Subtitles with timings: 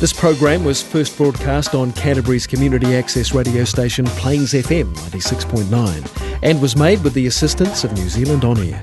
[0.00, 6.62] This program was first broadcast on Canterbury's community access radio station Plains FM 96.9 and
[6.62, 8.80] was made with the assistance of New Zealand On Air.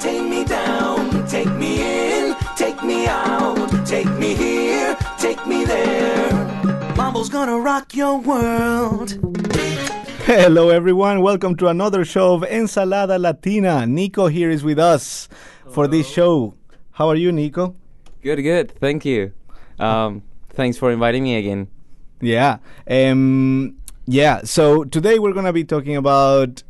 [0.00, 6.32] Take me down, take me in, take me out, take me here, take me there.
[6.96, 9.10] Mambo's gonna rock your world.
[10.24, 11.20] Hello, everyone.
[11.20, 13.86] Welcome to another show of Ensalada Latina.
[13.86, 15.28] Nico here is with us
[15.70, 16.54] for this show.
[16.92, 17.76] How are you, Nico?
[18.26, 18.72] Good, good.
[18.80, 19.30] Thank you.
[19.78, 21.68] Um, thanks for inviting me again.
[22.20, 22.58] Yeah.
[22.90, 24.40] Um, yeah.
[24.42, 26.64] So today we're gonna be talking about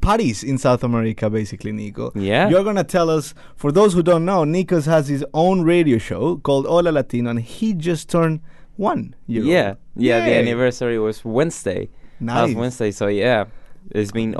[0.00, 2.12] parties in South America, basically, Nico.
[2.14, 2.48] Yeah.
[2.48, 3.34] You're gonna tell us.
[3.56, 7.40] For those who don't know, Nico's has his own radio show called Hola Latino, and
[7.40, 8.38] he just turned
[8.76, 9.76] one year Yeah, old.
[9.96, 10.24] yeah.
[10.24, 11.90] The anniversary was Wednesday.
[12.20, 12.54] Nice.
[12.54, 12.92] Wednesday.
[12.92, 13.46] So yeah,
[13.90, 14.36] it's been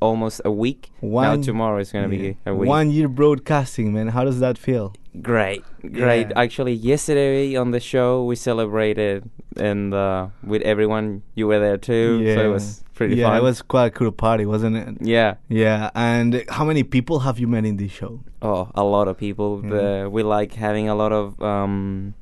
[0.00, 0.90] almost a week.
[1.00, 2.30] One- now tomorrow is gonna Yeah.
[2.30, 2.66] be a week.
[2.66, 4.08] One year broadcasting, man.
[4.08, 4.94] How does that feel?
[5.22, 6.28] Great, great.
[6.28, 6.32] Yeah.
[6.40, 12.22] Actually, yesterday on the show we celebrated, and uh, with everyone you were there too.
[12.34, 13.36] So it was pretty yeah, fun.
[13.38, 14.96] it was quite a cool party, wasn't it?
[15.00, 15.34] Yeah.
[15.48, 18.20] Yeah, and how many people have you met in this show?
[18.42, 19.60] Oh, a lot of people.
[19.64, 19.70] Yeah.
[19.70, 21.40] The, we like having a lot of.
[21.42, 22.14] Um,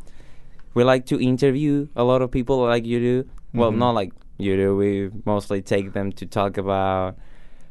[0.75, 3.29] we like to interview a lot of people like you do.
[3.53, 3.79] Well, Mhm.
[3.79, 4.77] not like you do.
[4.77, 7.17] We mostly take them to talk about.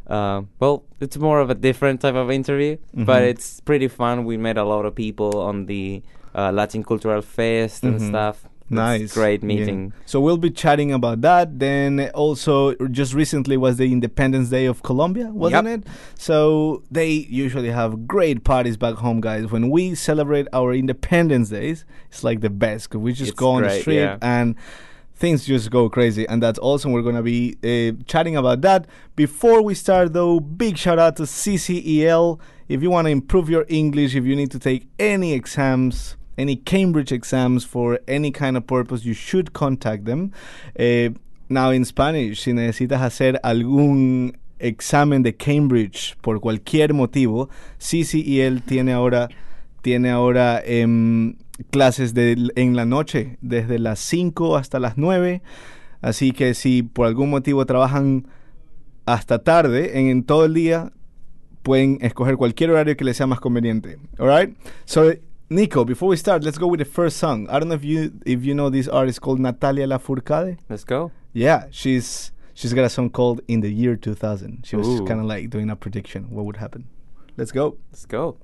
[0.07, 3.27] Uh, well, it's more of a different type of interview, but Mhm.
[3.29, 4.25] it's pretty fun.
[4.25, 6.01] We met a lot of people on the
[6.37, 8.09] uh, Latin Cultural Fest and Mhm.
[8.09, 8.43] stuff.
[8.63, 9.13] It's Nice.
[9.13, 9.47] great Yeah.
[9.47, 9.93] meeting.
[10.05, 11.59] So we'll be chatting about that.
[11.59, 15.79] Then also, just recently was the Independence Day of Colombia, wasn't Yep.
[15.79, 15.87] it?
[16.17, 19.49] So they usually have great parties back home, guys.
[19.49, 23.51] When we celebrate our Independence Days, it's like the best 'cause we just It's go
[23.51, 24.17] on the street yeah.
[24.21, 24.55] and
[25.15, 26.27] things just go crazy.
[26.27, 26.91] And that's awesome.
[26.91, 28.87] We're gonna be uh, chatting about that.
[29.15, 33.63] Before we start though big shout out to ccel if you want to improve your
[33.69, 38.65] english if you need to take any exams any cambridge exams for any kind of
[38.67, 40.31] purpose you should contact them.
[40.75, 41.09] Eh,
[41.47, 48.93] now in spanish si necesitas hacer algún examen de cambridge por cualquier motivo ccel tiene
[48.93, 49.29] ahora
[49.81, 51.35] tiene ahora em,
[51.71, 55.41] clases de, en la noche, desde las 5 hasta las 9.
[56.01, 58.27] Así que si por algún motivo trabajan
[59.05, 60.91] hasta tarde, en, en todo el día,
[61.63, 63.97] pueden escoger cualquier horario que les sea más conveniente.
[64.19, 64.55] Alright?
[64.85, 65.13] So,
[65.49, 67.47] Nico, before we start, let's go with the first song.
[67.49, 70.57] I don't know if you if you know this artist called Natalia Lafourcade.
[70.69, 71.11] Let's go.
[71.33, 74.65] Yeah, she's she's got a song called In the Year 2000.
[74.65, 76.87] She was kind of like doing a prediction what would happen.
[77.37, 77.77] Let's go.
[77.91, 78.37] Let's go.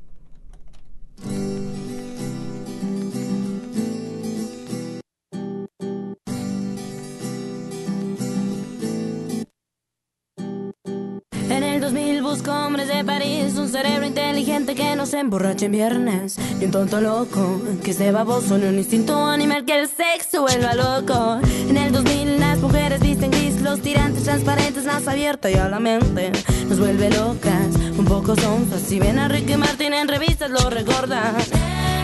[13.03, 17.91] De un cerebro inteligente que no se emborrache en viernes, ni un tonto loco que
[17.91, 21.39] esté baboso, ni un instinto animal que el sexo vuelva loco.
[21.67, 25.79] En el 2000 las mujeres visten gris, los tirantes transparentes, más abierta y a la
[25.79, 26.31] mente
[26.69, 28.81] nos vuelve locas, un poco sonzas.
[28.81, 31.33] Si ven a Ricky Martin en revistas lo recordan.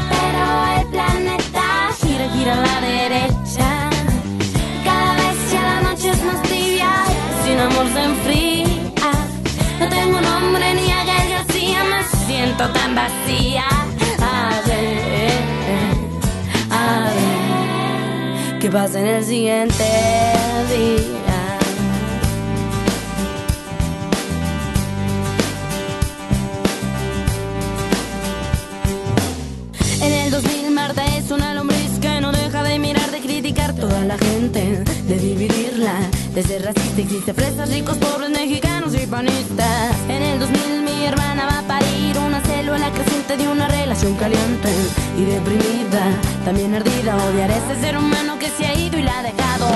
[0.10, 3.07] Pero el planeta gira, gira la derecha.
[12.58, 13.68] Tan vacía,
[14.20, 15.44] a ver,
[16.72, 19.84] a ver, que pasa en el siguiente
[20.68, 21.60] día.
[30.02, 34.04] En el 2000, Marta es una lombriz que no deja de mirar, de criticar toda
[34.04, 37.02] la gente, de dividirla de ser racista.
[37.02, 39.96] Existe fresas, ricos, pobres, mexicanos y panistas.
[40.08, 44.70] En el 2000 mi hermana va a parir una célula creciente de una relación caliente
[45.18, 46.04] y deprimida,
[46.46, 47.16] también ardida.
[47.16, 49.68] Odiar a ese ser humano que se ha ido y la ha dejado.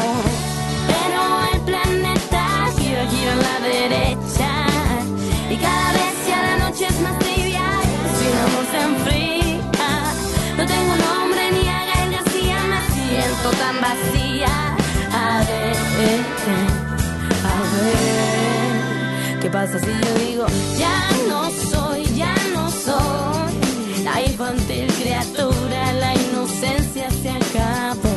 [19.61, 20.46] Pasa si yo digo
[20.79, 20.97] ya
[21.29, 28.16] no soy, ya no soy la infantil criatura, la inocencia se acabó.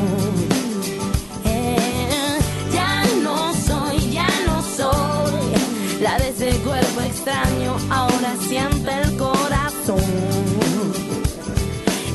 [1.44, 2.38] Eh,
[2.73, 10.00] ya no soy, ya no soy la de ese cuerpo extraño, ahora siente el corazón.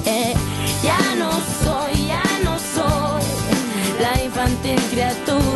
[0.05, 0.33] Eh,
[0.81, 1.29] ya no
[1.63, 3.23] soy, ya no soy
[4.01, 5.48] la infantil criatura,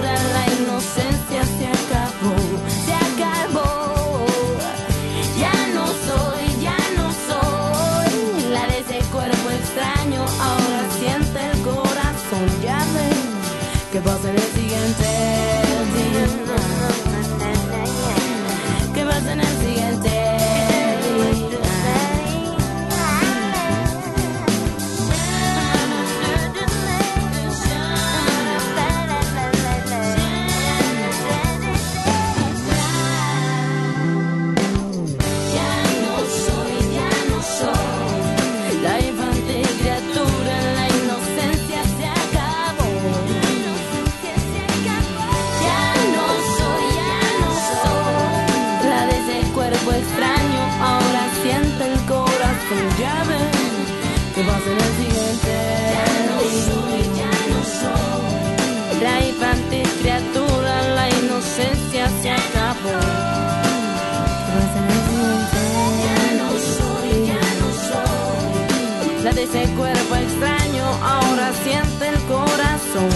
[69.44, 73.10] ese cuerpo extraño ahora siente el corazón.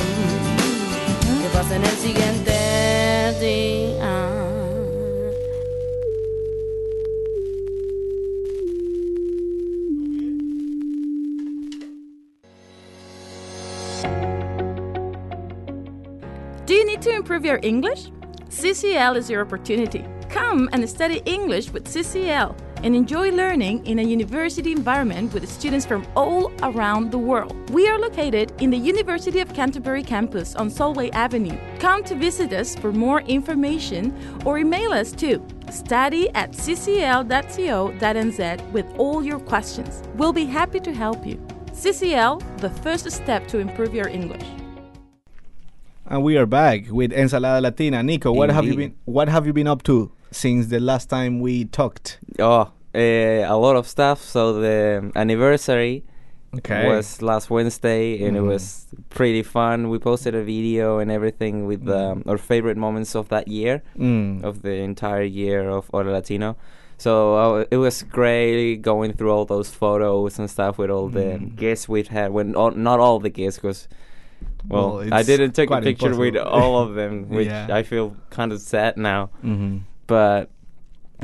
[1.41, 3.96] ¿Qué pasa en el siguiente día?
[17.27, 18.09] Improve your English?
[18.47, 20.05] CCL is your opportunity.
[20.29, 25.85] Come and study English with CCL and enjoy learning in a university environment with students
[25.85, 27.53] from all around the world.
[27.71, 31.57] We are located in the University of Canterbury campus on Solway Avenue.
[31.79, 34.15] Come to visit us for more information
[34.45, 37.11] or email us to study at ccl.co.nz
[38.71, 40.01] with all your questions.
[40.15, 41.35] We'll be happy to help you.
[41.73, 44.47] CCL, the first step to improve your English.
[46.09, 48.01] And we are back with Ensalada Latina.
[48.01, 51.39] Nico, what have you been what have you been up to since the last time
[51.39, 52.19] we talked?
[52.39, 54.21] Oh, uh, a lot of stuff.
[54.23, 56.03] So the anniversary
[56.55, 56.87] Okay.
[56.87, 58.47] was last Wednesday, and it Mhm.
[58.47, 59.89] was pretty fun.
[59.89, 64.43] We posted a video and everything with um, our favorite moments of that year, Mm.
[64.43, 66.55] of the entire year of Hora Latino.
[66.97, 71.37] So uh, it was great going through all those photos and stuff with all the
[71.37, 71.55] Mm.
[71.57, 72.31] guests we've had.
[72.31, 73.87] When all, not all the guests, because
[74.67, 77.67] well, Well, I didn't take a picture with all of them, which Yeah.
[77.71, 79.77] I feel kind of sad now Mm-hmm.
[80.07, 80.49] but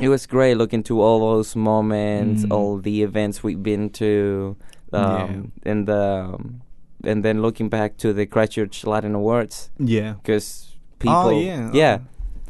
[0.00, 2.52] it was great looking to all those moments, Mm.
[2.52, 4.56] all the events we've been to,
[4.92, 6.60] um, and the um,
[7.04, 10.14] and then looking back to the Christchurch Latin Awards Yeah.
[10.14, 11.70] because people, oh yeah.
[11.72, 11.98] yeah,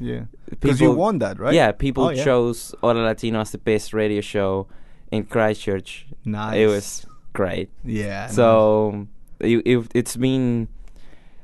[0.01, 0.25] Yeah.
[0.61, 1.53] Because you won that, right?
[1.55, 2.25] yeah, people Oh, yeah.
[2.25, 4.69] chose Hora Latino as the best radio show
[5.11, 6.07] in Christchurch.
[6.25, 6.57] Nice.
[6.57, 7.69] It was great.
[7.85, 8.29] Yeah.
[8.29, 9.07] So
[9.45, 10.69] it, it, it's been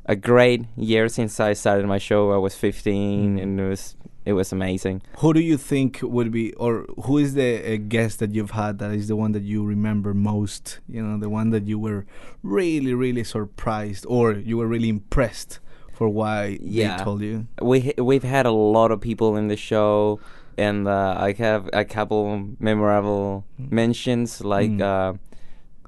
[0.06, 2.32] a great year since I started my show.
[2.32, 3.43] I was 15, Mm.
[3.43, 5.00] and it was it was amazing.
[5.19, 8.79] Who do you think would be, or who is the uh, guest that you've had
[8.79, 10.81] that is the one that you remember most?
[10.88, 12.05] You know, the one that you were
[12.43, 15.58] really, really surprised, or you were really impressed
[15.93, 16.96] for why Yeah.
[16.99, 17.46] they told you.
[17.62, 20.20] We we've had a lot of people in the show,
[20.58, 22.23] and uh, I have a couple
[22.61, 24.82] memorable mentions, like Mm.
[24.82, 25.12] uh,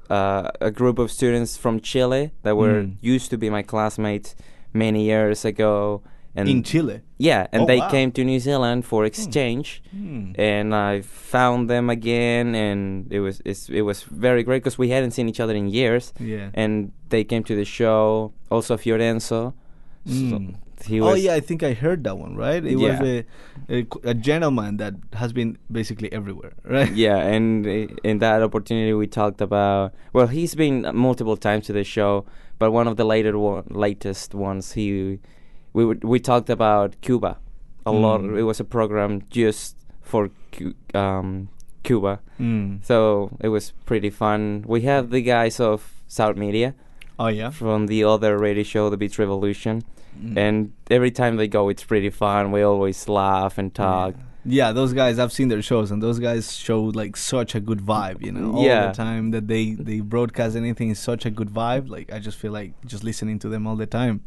[0.09, 2.95] uh, a group of students from Chile that were Mm.
[3.01, 4.35] used to be my classmates
[4.73, 6.01] many years ago,
[6.35, 7.01] and In Chile.
[7.19, 7.89] yeah, and Oh, they wow.
[7.91, 9.81] came to New Zealand for exchange.
[9.91, 10.31] Hmm.
[10.35, 14.89] And I found them again, and it was it's, it was very great because we
[14.89, 16.11] hadn't seen each other in years.
[16.19, 16.49] Yeah.
[16.55, 18.31] And they came to the show.
[18.49, 19.53] Also Fiorenzo,
[20.05, 20.39] so
[20.85, 22.35] He oh yeah, I think I heard that one.
[22.35, 22.63] Right?
[22.63, 23.25] It was a,
[23.69, 26.53] a a gentleman that has been basically everywhere.
[26.63, 26.91] Right?
[26.93, 27.65] yeah, and
[28.03, 29.93] in that opportunity we talked about.
[30.13, 32.25] Well, he's been multiple times to the show,
[32.59, 35.19] but one of the later one, latest ones, he
[35.73, 37.37] we we talked about Cuba
[37.85, 38.21] a lot.
[38.21, 38.37] Mm.
[38.37, 40.29] It was a program just for
[40.93, 41.49] um,
[41.83, 42.83] Cuba, Mm.
[42.83, 44.63] so it was pretty fun.
[44.67, 46.75] We have the guys of South Media
[47.19, 47.49] Oh yeah.
[47.51, 49.83] from the other radio show, The Beach Revolution,
[50.23, 50.37] Mm.
[50.37, 52.51] and every time they go, it's pretty fun.
[52.51, 54.13] We always laugh and talk.
[54.45, 57.79] Yeah, those guys I've seen their shows and those guys show like such a good
[57.79, 58.53] vibe, you know.
[58.57, 58.87] All Yeah.
[58.87, 61.89] the time that they they broadcast anything is such a good vibe.
[61.89, 64.21] Like I just feel like just listening to them all the time.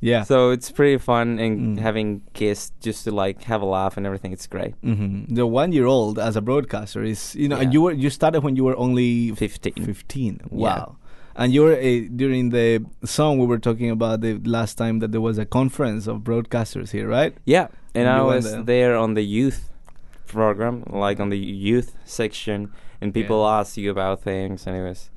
[0.00, 0.22] Yeah.
[0.22, 1.80] So it's pretty fun and Mm.
[1.80, 4.32] having guests just to like have a laugh and everything.
[4.32, 4.72] It's great.
[4.82, 7.70] hmm The one year old as a broadcaster is you know Yeah.
[7.74, 9.74] you were you started when you were only 15.
[9.84, 10.40] 15.
[10.44, 10.48] Yeah.
[10.50, 10.96] Wow.
[11.40, 15.22] And you're uh, during the song we were talking about the last time that there
[15.22, 17.34] was a conference of broadcasters here, right?
[17.46, 18.62] Yeah, and You I was there.
[18.62, 19.70] there on the youth
[20.26, 22.70] program, like on the youth section,
[23.00, 25.10] and people asked you about things, and it was.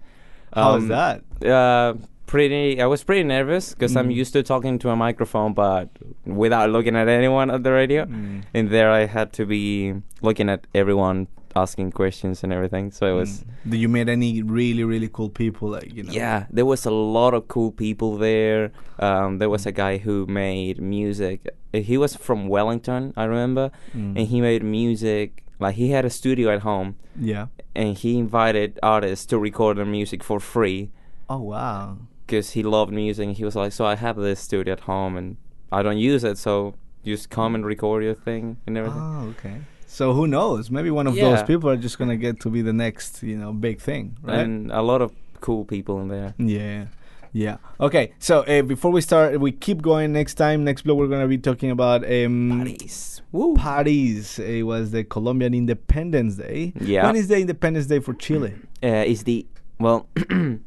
[0.54, 1.46] How was um, that?
[1.46, 1.94] Uh,
[2.26, 2.82] pretty.
[2.82, 4.16] I was pretty nervous because I'm Mm.
[4.22, 5.90] used to talking to a microphone, but
[6.26, 8.06] without looking at anyone at the radio.
[8.06, 8.44] Mm.
[8.54, 12.92] And there, I had to be looking at everyone asking questions and everything.
[12.92, 13.44] So it was.
[13.66, 13.72] Mm.
[13.72, 15.70] Did you meet any really really cool people?
[15.70, 16.12] Like you know.
[16.12, 18.72] Yeah, there was a lot of cool people there.
[19.00, 21.38] Um, there was a guy who made music.
[21.74, 24.18] Uh, He was from Wellington, I remember, Mm.
[24.18, 25.44] and he made music.
[25.60, 27.46] Like he had a studio at home, Yeah.
[27.76, 30.90] and he invited artists to record their music for free
[31.30, 31.98] Oh wow.
[32.26, 33.28] because he loved music.
[33.28, 35.38] And he was like, "So I have this studio at home, and
[35.72, 36.74] I don't use it, so
[37.06, 39.58] just come and record your thing and everything." Oh, okay.
[39.94, 40.72] So who knows?
[40.72, 43.54] Maybe one of those people are just gonna get to be the next, you know,
[43.54, 44.40] big thing, right?
[44.40, 46.34] And a lot of cool people in there.
[46.40, 46.86] yeah,
[47.32, 47.58] yeah.
[47.80, 48.14] Okay.
[48.18, 50.12] So uh, before we start, we keep going.
[50.12, 53.22] Next time, next blog, we're gonna be talking about um, Parties.
[53.32, 53.56] Woo.
[53.56, 54.40] Parties.
[54.40, 56.74] It was the Colombian Independence Day.
[56.82, 57.06] Yeah.
[57.06, 58.54] When is the Independence Day for Chile?
[58.84, 59.46] uh, is the
[59.80, 60.08] well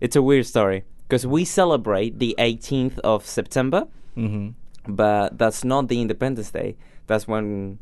[0.00, 4.48] it's a weird story because we celebrate the 18th of september Mm-hmm.
[5.00, 7.78] but that's not the independence day that's when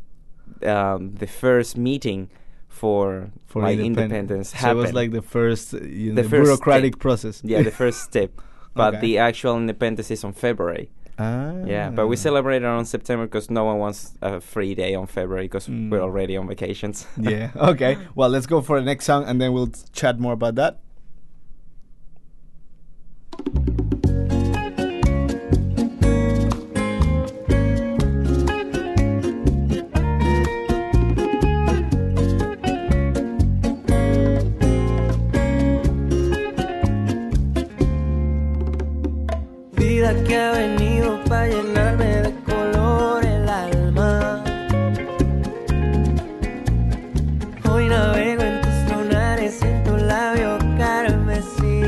[0.64, 2.28] um, the first meeting
[2.68, 6.16] for, For like independ- independence So happened it was like the first, uh, you know,
[6.16, 7.00] The the first bureaucratic step.
[7.00, 7.40] process.
[7.44, 8.30] yeah the first step
[8.74, 9.00] but Okay.
[9.00, 11.54] the actual independence is on february Ah.
[11.64, 15.06] yeah but we celebrate it on september because no one wants a free day on
[15.06, 15.88] february because Mm.
[15.90, 17.50] we're already on vacations yeah.
[17.56, 17.96] Okay.
[18.14, 20.80] Well, let's go for the next song, and then we'll chat more about that.
[40.06, 44.44] Vida que ha venido para llenarme de color el alma.
[47.68, 51.82] Hoy navego en tus lunares, en tu labio carmesí.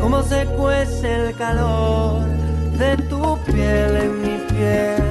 [0.00, 2.24] Cómo se cuece el calor
[2.78, 5.02] de tu piel en mi piel.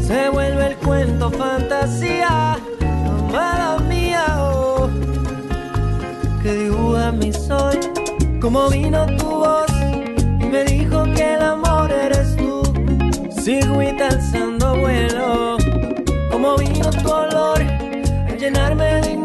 [0.00, 2.58] Se vuelve el cuento fantasía,
[3.08, 3.76] amada
[6.42, 7.78] que dibuja mi sol.
[8.40, 9.70] Como vino tu voz
[10.40, 12.62] y me dijo que el amor eres tú.
[13.30, 15.56] Sigo y alzando vuelo.
[16.30, 19.19] Como vino tu olor a llenarme de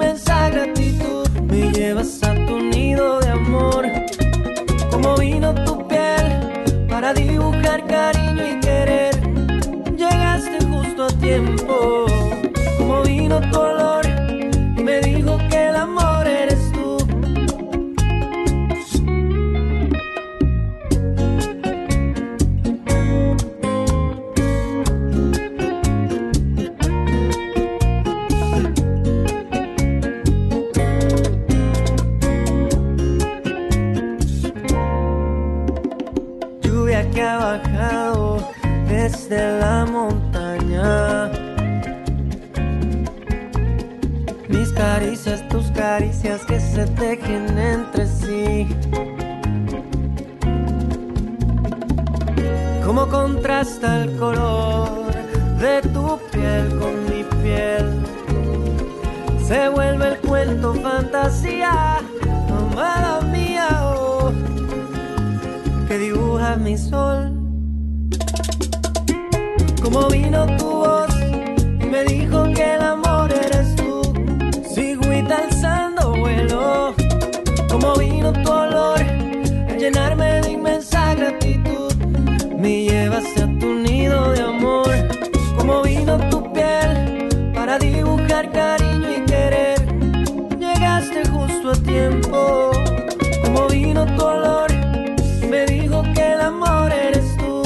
[52.86, 55.12] Cómo contrasta el color
[55.60, 58.06] de tu piel con mi piel.
[59.44, 61.98] Se vuelve el cuento fantasía,
[62.48, 63.68] amada mía.
[63.98, 64.32] oh,
[65.88, 67.32] que dibuja mi sol.
[69.82, 71.10] Como vino tu voz
[71.82, 74.01] y me dijo que el amor eres tú.
[74.75, 76.94] Sigo y alzando vuelo.
[77.68, 79.01] Como vino tu olor
[79.70, 80.25] a llenarme
[88.25, 89.79] dibujar cariño y querer.
[90.60, 92.72] Llegaste justo a tiempo.
[93.44, 94.72] Como vino tu olor
[95.50, 97.62] me dijo que el amor eres tú.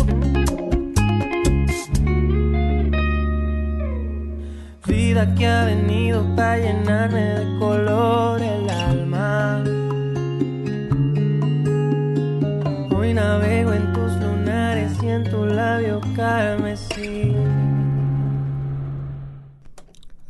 [4.86, 8.42] Vida que ha venido para llenarme de color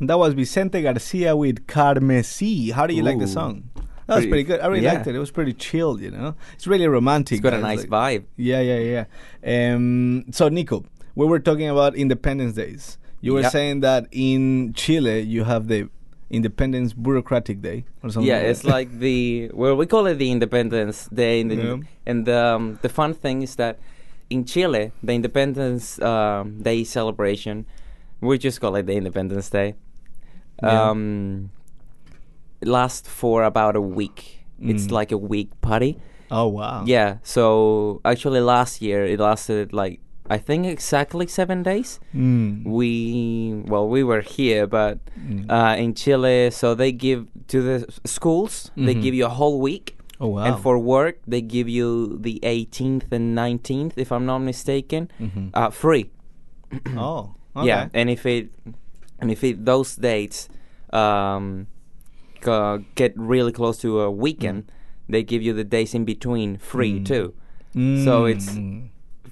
[0.00, 2.72] That was Vicente Garcia with Carmesí.
[2.72, 3.64] How do you like the song?
[4.06, 4.60] That was Pretty- good.
[4.60, 4.94] I really yeah.
[4.94, 5.14] liked it.
[5.14, 6.34] It was pretty chill, you know.
[6.54, 7.36] It's really romantic.
[7.36, 9.04] it's got a nice like- vibe Yeah, yeah,
[9.44, 9.74] yeah.
[9.74, 12.98] Um, so, Nico, we were talking about Independence Days.
[13.20, 13.50] You were Yeah.
[13.50, 15.88] saying that in Chile you have the
[16.30, 18.26] Independence Bureaucratic Day or something.
[18.28, 21.76] yeah, like it's like the well, we call it the Independence Day, and the, Yeah.
[22.06, 23.78] and um, the fun thing is that
[24.30, 27.66] in Chile, the Independence um, Day celebration,
[28.20, 29.74] we just call it the Independence Day.
[30.62, 31.50] Um,
[32.60, 34.44] it lasts for about a week.
[34.60, 34.92] It's Mm.
[34.92, 35.96] like a week party.
[36.30, 36.84] oh wow.
[36.86, 37.16] Yeah.
[37.22, 39.98] So actually, last year it lasted like
[40.30, 41.98] I think exactly seven days.
[42.14, 42.62] Mm.
[42.64, 45.50] We well, we were here, but Mm.
[45.50, 48.70] uh, in Chile, so they give to the schools.
[48.76, 49.02] They Mhm.
[49.02, 50.44] give you a whole week, Oh wow.
[50.46, 55.50] and for work, they give you the 18th and 19th, if I'm not mistaken, Mhm.
[55.54, 56.10] uh, free.
[56.96, 57.34] oh.
[57.56, 57.66] Okay.
[57.66, 58.50] Yeah, and if it
[59.20, 60.48] and if it those dates
[60.92, 61.66] um,
[62.40, 64.70] go, get really close to a weekend,
[65.08, 67.04] they give you the days in between free Mm.
[67.06, 67.34] too.
[68.04, 68.88] So it's Mm.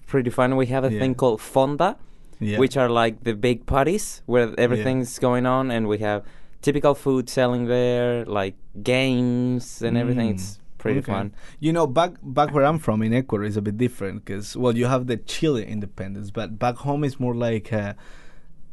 [0.06, 0.56] pretty fun.
[0.56, 1.00] We have a Yeah.
[1.00, 1.96] thing called fonda,
[2.40, 2.58] Yeah.
[2.58, 6.22] which are like the big parties where everything's going on, and we have
[6.62, 10.28] typical food selling there, like games and everything.
[10.28, 10.34] Mm.
[10.34, 11.12] It's pretty Okay.
[11.12, 11.32] fun.
[11.58, 14.76] You know, back back where I'm from in Ecuador is a bit different because well,
[14.76, 17.94] you have the Chile independence, but back home is more like uh,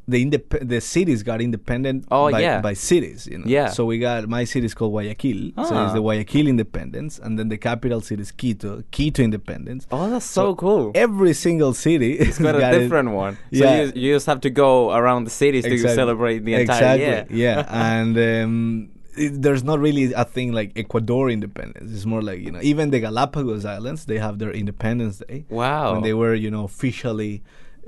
[0.07, 2.61] the indep- the cities got independent Oh, by, yeah.
[2.61, 3.27] by cities.
[3.31, 3.69] You know, Yeah.
[3.69, 5.85] So we got my city is called Guayaquil, so Ah.
[5.85, 9.87] it's the Guayaquil independence, and then the capital city is Quito, Quito independence.
[9.91, 10.91] Oh, that's so, cool.
[10.93, 13.33] Every single city It's got a it- different one.
[13.51, 13.81] So Yeah.
[13.81, 17.05] you, you just have to go around the cities to celebrate the entire exactly.
[17.05, 17.25] year.
[17.47, 21.91] yeah, and um, it, there's not really a thing like Ecuador independence.
[21.95, 25.45] It's more like you know, even the Galapagos Islands, they have their Independence Day.
[25.49, 25.93] Wow.
[25.93, 27.41] when they were you know officially.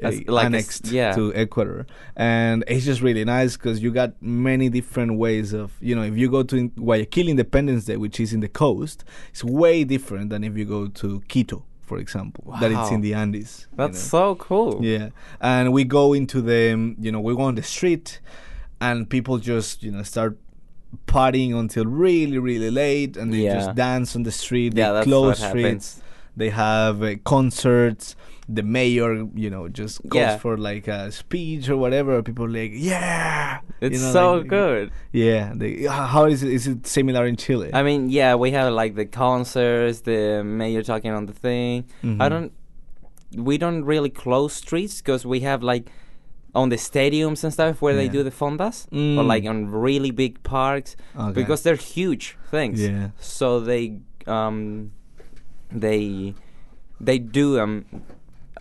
[0.04, 1.14] As- like a annexed yeah.
[1.16, 1.86] to Ecuador,
[2.16, 6.16] and it's just really nice because you got many different ways of you know if
[6.18, 10.44] you go to Guayaquil Independence Day, which is in the coast, it's way different than
[10.44, 13.68] if you go to Quito, for example, that it's in the Andes.
[13.72, 14.20] you That's know.
[14.20, 14.80] so cool.
[14.84, 15.10] Yeah,
[15.42, 18.20] and we go into the, um, you know, we go on the street,
[18.80, 20.38] and people just, you know, start
[21.08, 23.56] partying until really, really late, and they Yeah.
[23.56, 24.74] just dance on the street.
[24.76, 25.64] Yeah, they that's close streets.
[25.66, 26.02] happens.
[26.36, 28.16] They have uh, concerts.
[28.50, 30.38] The mayor, you know, just goes Yeah.
[30.38, 32.24] for like a speech or whatever.
[32.24, 34.92] People are like, yeah, It's you know, so like- good.
[35.12, 36.54] Yeah, they, how is it?
[36.54, 37.70] Is it similar in Chile?
[37.74, 41.86] I mean, yeah, we have like the concerts, the mayor talking on the thing.
[42.04, 42.30] I Mhm.
[42.30, 42.52] don't,
[43.36, 45.90] we don't really close streets because we have like
[46.56, 49.28] on the stadiums and stuff where they do the fondas, or Mm.
[49.28, 51.34] like on really big parks Okay.
[51.34, 52.80] because they're huge things.
[52.82, 53.10] Yeah.
[53.20, 54.92] So they, um,
[55.70, 56.34] they,
[57.02, 57.86] they do them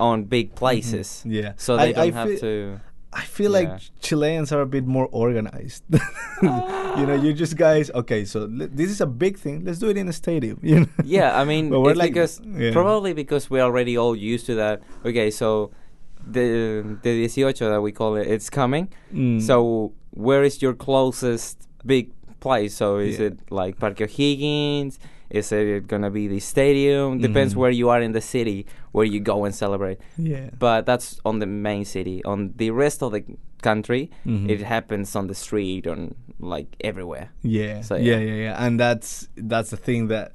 [0.01, 1.09] on big places.
[1.21, 1.31] Mm-hmm.
[1.33, 1.53] Yeah.
[1.57, 2.81] So I- they don't I have to.
[3.13, 3.79] I feel like Yeah.
[3.79, 5.85] Ch- Chileans are a bit more organized.
[6.43, 7.91] you know, you just guys.
[7.95, 9.65] Okay, so l- this is a big thing.
[9.65, 10.59] Let's do it in a stadium.
[10.63, 10.87] You know.
[11.05, 12.73] Yeah, I mean, But we're it's like- because yeah.
[12.73, 14.83] probably because we're already all used to that.
[15.05, 15.71] Okay, so
[16.27, 18.89] the the 18 that we call it, it's coming.
[19.15, 19.41] Mm.
[19.41, 22.75] So where is your closest big place?
[22.77, 23.27] So is Yeah.
[23.29, 24.99] it like Parque O'Higgins?
[25.31, 27.19] Is it gonna be the stadium?
[27.19, 27.59] Depends Mhm.
[27.59, 29.99] where you are in the city, where you go and celebrate.
[30.17, 30.49] Yeah.
[30.59, 32.25] But that's on the main city.
[32.25, 33.23] On the rest of the
[33.63, 34.49] country, Mhm.
[34.55, 37.27] it happens on the street, on like everywhere.
[37.43, 38.19] Yeah, So, yeah, yeah.
[38.29, 40.33] yeah, yeah, and that's that's the thing that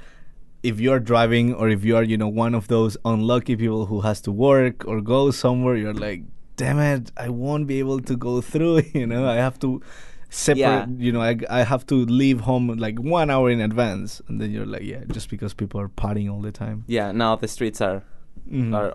[0.64, 4.02] if you're driving or if you are, you know, one of those unlucky people who
[4.02, 6.22] has to work or go somewhere, you're like,
[6.56, 8.78] damn it, I won't be able to go through.
[9.00, 9.82] You know, I have to
[10.30, 10.60] separate.
[10.62, 10.86] Yeah.
[11.06, 14.50] You know, I I have to leave home like one hour in advance, and then
[14.54, 16.78] you're like, yeah, just because people are partying all the time.
[16.88, 18.02] Yeah, now the streets are
[18.50, 18.74] Mhm.
[18.76, 18.94] are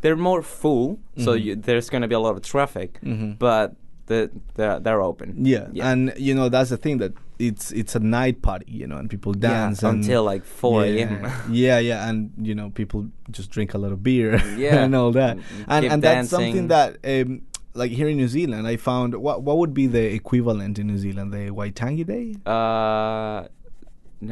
[0.00, 1.42] they're more full, so Mhm.
[1.44, 3.38] you, there's going to be a lot of traffic, Mhm.
[3.38, 3.74] but
[4.06, 5.44] the, they're they're open.
[5.44, 5.66] Yeah.
[5.72, 5.90] Yeah.
[5.90, 9.08] and you know that's the thing that it's it's a night party, you know, and
[9.10, 11.32] people Yeah, dance and until like 4 yeah, a.m.
[11.50, 14.82] yeah, yeah, and you know people just drink a lot of beer Yeah.
[14.84, 17.42] and all that, And- and and that's something that um,
[17.74, 20.98] like here in New Zealand, I found what what would be the equivalent in New
[20.98, 22.26] Zealand, the Waitangi Day?
[22.46, 23.46] Uh,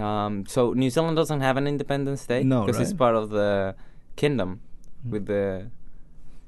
[0.02, 2.96] um, so New Zealand doesn't have an Independence Day No, Because it's right?
[2.96, 2.98] Mm.
[2.98, 3.74] part of the
[4.16, 4.60] kingdom
[5.08, 5.70] with the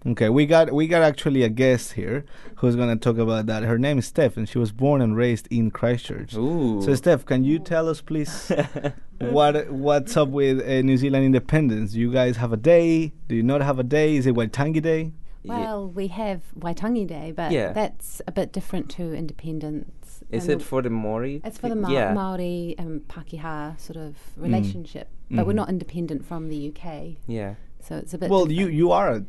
[0.07, 2.25] Okay, we got we got actually a guest here
[2.57, 3.65] who's gonna talk about that.
[3.65, 6.35] Her name is Steph, and she was born and raised in Christchurch.
[6.35, 6.81] ooh.
[6.83, 8.53] So Steph, can you tell us please
[9.19, 11.95] what what's up with uh, New Zealand independence?
[11.95, 13.13] You guys have a day?
[13.27, 14.15] Do you not have a day?
[14.17, 15.13] Is it Waitangi Day?
[15.49, 15.59] Yeah.
[15.61, 17.73] Well, we have Waitangi Day, but Yeah.
[17.73, 20.23] that's a bit different to independence.
[20.31, 21.41] Is it for the Maori?
[21.45, 22.13] It's for the Ma- yeah.
[22.13, 25.57] Maori and Pakeha sort of relationship, but we're Mhm.
[25.57, 27.55] not independent from the UK, Yeah.
[27.81, 28.31] so it's a bit.
[28.31, 28.75] Well, you different.
[28.77, 29.23] you are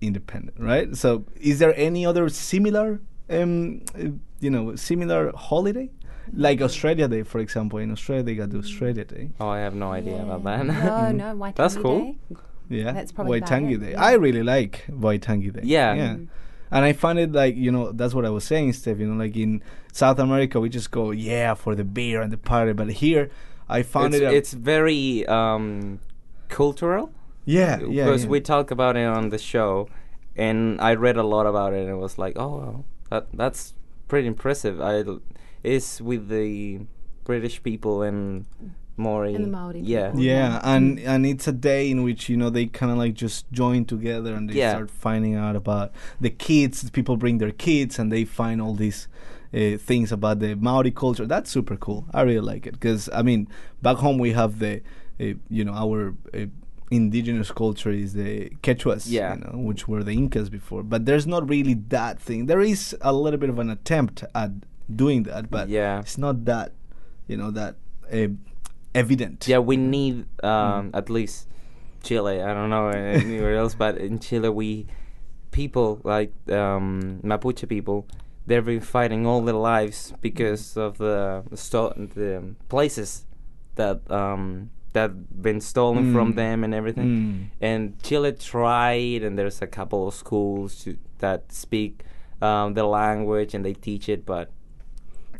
[0.00, 0.96] independent, right?
[0.96, 5.90] So, is there any other similar, um, uh, you know, similar holiday,
[6.32, 7.78] like Australia Day, for example?
[7.80, 9.30] In Australia, they got the Australia Day.
[9.40, 10.64] Oh, I have no idea about that.
[10.66, 11.98] No, no, Waitangi That's cool.
[12.00, 12.16] Day.
[12.68, 13.90] Yeah, That's probably about Waitangi it, Day.
[13.92, 14.02] yeah.
[14.04, 15.60] I really like Waitangi Day.
[15.64, 15.94] Yeah.
[15.94, 16.14] yeah.
[16.14, 16.28] Mm.
[16.70, 18.98] And I find it like you know that's what I was saying, Steph.
[18.98, 22.36] You know, like in South America, we just go yeah for the beer and the
[22.36, 23.30] party, but here,
[23.70, 24.26] I found it's, it.
[24.26, 25.98] a- it's very um,
[26.48, 27.10] cultural.
[27.46, 28.30] yeah, yeah, because yeah.
[28.30, 29.88] we talk about it on the show,
[30.36, 33.72] and I read a lot about it, and it was like, oh, wow, that that's
[34.06, 34.78] pretty impressive.
[34.78, 35.22] I l-
[35.62, 36.80] it's with the
[37.24, 38.44] British people and
[38.98, 39.34] Maori.
[39.34, 40.08] And the Maori Yeah.
[40.08, 40.22] people.
[40.22, 43.50] Yeah, and and it's a day in which you know they kind of like just
[43.52, 44.72] join together and they Yeah.
[44.72, 46.88] start finding out about the kids.
[46.90, 49.08] People bring their kids and they find all these
[49.54, 51.26] uh, things about the Maori culture.
[51.26, 52.04] That's super cool.
[52.12, 53.48] I really like it because I mean,
[53.80, 54.82] back home we have the,
[55.20, 56.14] uh, you know, our.
[56.34, 56.46] Uh,
[56.90, 59.34] indigenous culture is the Quechuas, Yeah.
[59.34, 60.82] you know, which were the Incas before.
[60.82, 62.46] But there's not really that thing.
[62.46, 64.52] There is a little bit of an attempt at
[64.96, 66.00] doing that, but Yeah.
[66.00, 66.72] it's not that,
[67.26, 67.76] you know, that
[68.10, 68.28] uh,
[68.98, 69.46] evident.
[69.48, 71.46] Yeah, we need um, at least
[72.02, 72.42] Chile.
[72.42, 74.86] I don't know anywhere else, but in Chile, we
[75.50, 78.06] people like um, Mapuche people,
[78.46, 83.24] they've been fighting all their lives because of the sto- the places
[83.76, 85.10] that um, that
[85.42, 86.36] been stolen from Mm.
[86.36, 87.08] them and everything.
[87.08, 87.46] Mm.
[87.60, 92.04] And Chile tried, and there's a couple of schools to, that speak
[92.40, 94.50] um, the language and they teach it, but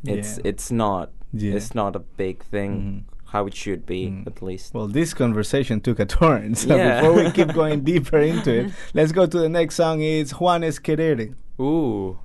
[0.04, 0.50] it's Yeah.
[0.50, 1.54] it's not Yeah.
[1.56, 3.17] it's not a big thing Mhm.
[3.32, 4.26] How it should be Mm.
[4.26, 4.74] at least.
[4.74, 6.54] Well, this conversation took a turn.
[6.62, 7.00] So Yeah.
[7.00, 10.00] before we keep going deeper into it, let's go to the next song.
[10.02, 11.34] It's Juanes Querere.
[11.60, 12.16] Ooh.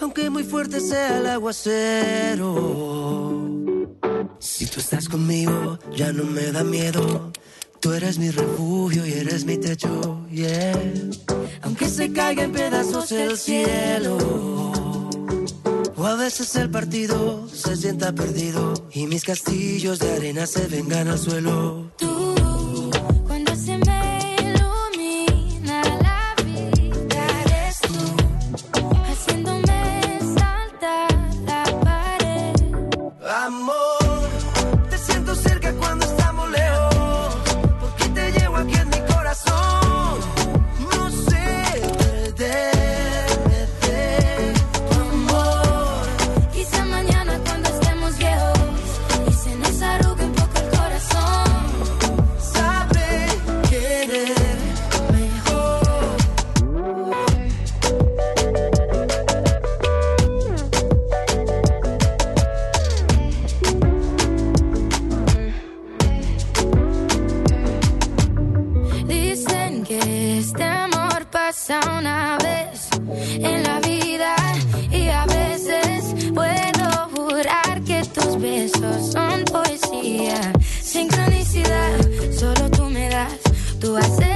[0.00, 2.54] aunque muy fuerte sea el aguacero.
[4.38, 7.30] Si tú estás conmigo, ya no me da miedo.
[7.80, 10.72] Tú eres mi refugio y eres mi techo, yeah.
[11.62, 14.18] Aunque se caiga en pedazos el cielo.
[16.02, 21.06] O a veces el partido se sienta perdido y mis castillos de arena se vengan
[21.06, 21.92] al suelo.
[70.00, 72.88] Que este amor pasa una vez
[73.34, 74.34] en la vida
[74.90, 80.52] y a veces puedo jurar que tus besos son poesía.
[80.80, 81.98] Sincronicidad,
[82.38, 83.38] solo tú me das,
[83.80, 84.31] tú haces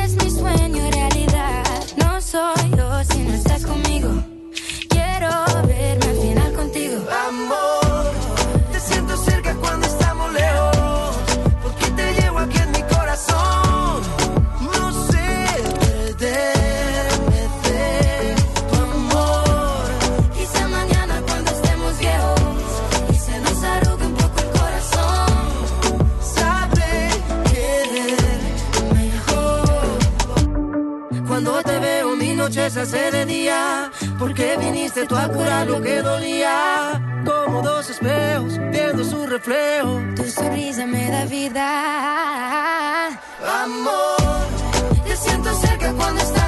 [32.96, 37.00] noche de día, porque viniste tú a curar lo que dolía.
[37.24, 40.02] Como dos espejos viendo su reflejo.
[40.14, 43.06] Tu sonrisa me da vida.
[43.64, 44.16] Amor,
[45.04, 46.45] te siento cerca cuando estamos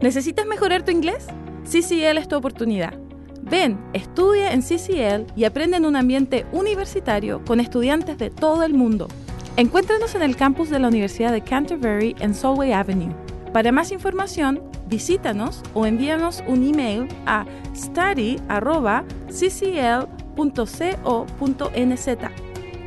[0.00, 1.26] ¿Necesitas mejorar tu inglés?
[1.64, 2.94] CCL es tu oportunidad.
[3.42, 8.74] Ven, estudia en CCL y aprende en un ambiente universitario con estudiantes de todo el
[8.74, 9.08] mundo.
[9.56, 13.14] Encuéntranos en el campus de la Universidad de Canterbury en Solway Avenue.
[13.52, 18.38] Para más información, visítanos o envíanos un email a study.ccl.co.nz.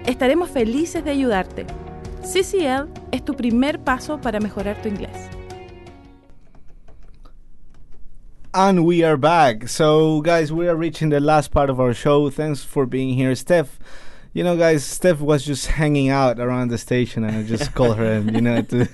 [0.05, 1.65] Estaremos felices de ayudarte.
[2.21, 5.38] CCL es tu primer paso para mejorar tu inglés.
[8.53, 9.67] And we are back.
[9.67, 12.29] So, guys, we are reaching the last part of our show.
[12.31, 13.77] Thanks for being here, Steph.
[14.33, 17.97] You know, guys, Steph was just hanging out around the station, and I just called
[17.97, 18.85] her, and you know, to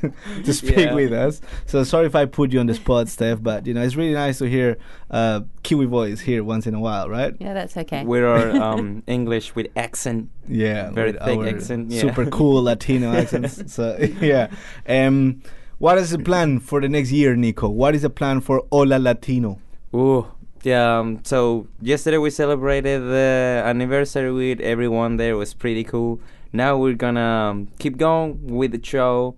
[0.43, 0.93] to speak Yeah.
[0.93, 1.39] with us.
[1.67, 4.13] So sorry if I put you on the spot, Steph, but you know, it's really
[4.13, 4.77] nice to hear
[5.11, 7.33] uh, Kiwi voice here once in a while, right?
[7.39, 8.03] Yeah, that's okay.
[8.05, 10.29] With our um, English with accent.
[10.47, 12.01] Yeah, Very thick accent, yeah.
[12.01, 13.73] super cool Latino accents.
[13.73, 14.47] So yeah,
[14.87, 15.41] um,
[15.77, 17.67] What is the plan for the next year, Nico?
[17.67, 19.59] What is the plan for Hola Latino?
[19.93, 20.25] Ooh,
[20.63, 20.99] yeah.
[20.99, 25.31] Um, so yesterday we celebrated the anniversary with everyone there.
[25.31, 26.21] It was pretty cool.
[26.53, 29.35] Now we're gonna um, keep going with the show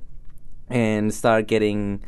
[0.69, 2.03] and start getting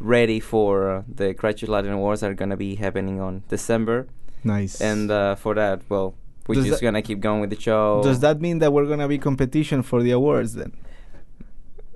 [0.00, 4.06] ready for uh, the Christchurch Latin Awards that are gonna be happening on December.
[4.42, 4.80] Nice.
[4.80, 6.14] And uh, for that, well,
[6.46, 8.00] we're Does just gonna keep going with the show.
[8.02, 10.72] Does that mean that we're gonna be competition for the awards then?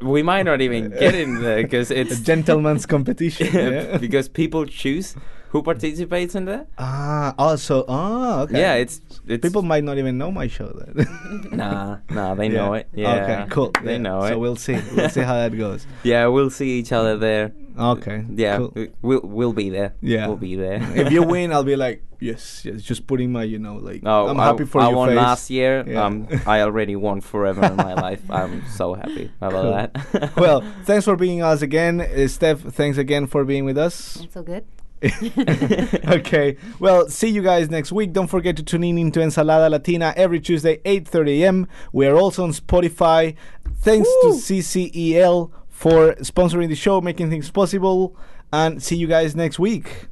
[0.00, 3.46] We might not even get in there because it's A gentleman's competition.
[3.52, 3.98] yeah?
[3.98, 5.14] because people choose
[5.50, 6.68] who participates in that.
[6.78, 8.61] ah, also, ah, okay.
[8.61, 11.06] Yeah, it's it's people might not even know my show then.
[11.52, 12.80] Nah, nah, they know Yeah.
[12.80, 12.87] it.
[12.94, 13.70] Yeah, Okay, cool.
[13.82, 13.98] They Yeah.
[13.98, 14.28] know it.
[14.30, 14.78] so we'll see.
[14.96, 15.87] We'll see how that goes.
[16.04, 17.52] Yeah, we'll see each other there.
[17.78, 18.24] Okay.
[18.34, 18.72] Yeah, cool.
[18.74, 19.94] we- we'll we'll be there.
[20.00, 20.26] Yeah.
[20.26, 20.82] we'll be there.
[20.98, 22.82] if you win, I'll be like, yes, yes.
[22.82, 24.88] Just putting my, you know, like, Oh, I'm I- happy for you.
[24.88, 25.16] I won face.
[25.16, 25.84] last year.
[25.87, 26.04] Yeah.
[26.04, 28.22] Um, I already won forever in my life.
[28.30, 29.72] I'm so happy about Cool.
[29.78, 30.37] that.
[30.37, 32.61] well, thanks for being us again, uh, Steph.
[32.74, 34.18] Thanks again for being with us.
[34.22, 34.64] It's all good.
[36.08, 36.56] okay.
[36.80, 38.12] Well, see you guys next week.
[38.12, 41.68] Don't forget to tune in into Ensalada Latina every Tuesday, 8:30 a.m.
[41.92, 43.37] We are also on Spotify.
[43.80, 48.16] Thanks to CCEL for sponsoring the show, making things possible,
[48.52, 50.06] and see you guys next week.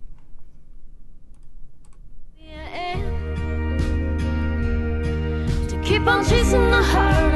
[5.68, 7.27] To keep on chasing the heart